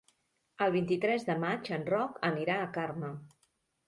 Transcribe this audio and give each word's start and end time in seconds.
El 0.65 0.71
vint-i-tres 0.75 1.25
de 1.27 1.35
maig 1.43 1.69
en 1.77 1.85
Roc 1.89 2.17
anirà 2.31 2.55
a 2.63 2.71
Carme. 2.79 3.11